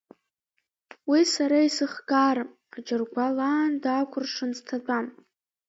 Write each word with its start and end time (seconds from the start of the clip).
Уи 1.09 1.21
сара 1.33 1.57
исыхкаарам, 1.67 2.49
аџьыргәал 2.75 3.37
аанда 3.47 3.89
акәыршан 4.01 4.51
сҭатәам. 4.57 5.05